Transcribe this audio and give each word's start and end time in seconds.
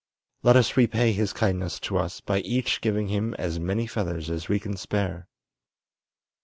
Let 0.41 0.55
us 0.55 0.77
repay 0.77 1.11
his 1.13 1.31
kindness 1.31 1.79
to 1.81 1.95
us 1.99 2.21
by 2.21 2.39
each 2.39 2.81
giving 2.81 3.09
him 3.09 3.35
as 3.35 3.59
many 3.59 3.85
feathers 3.85 4.31
as 4.31 4.49
we 4.49 4.59
can 4.59 4.75
spare." 4.75 5.27